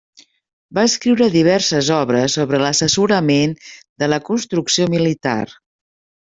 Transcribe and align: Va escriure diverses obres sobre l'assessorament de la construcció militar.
Va 0.77 0.85
escriure 0.87 1.27
diverses 1.35 1.91
obres 1.97 2.39
sobre 2.41 2.61
l'assessorament 2.65 3.55
de 4.05 4.11
la 4.17 4.21
construcció 4.33 4.93
militar. 4.99 5.39